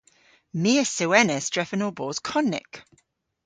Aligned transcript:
My 0.61 0.71
a 0.83 0.85
sewenas 0.95 1.45
drefen 1.53 1.85
ow 1.87 1.93
bos 1.97 2.17
konnyk. 2.27 2.73